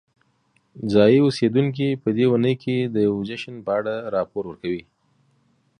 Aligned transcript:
ځایی 0.93 1.19
اوسیدونکي 1.25 1.87
په 2.01 2.09
دې 2.17 2.25
اونۍ 2.31 2.55
کې 2.63 2.75
د 2.93 2.95
یوې 3.07 3.23
جشن 3.29 3.55
په 3.65 3.71
اړه 3.79 3.95
راپور 4.13 4.43
ورکوي. 4.47 4.83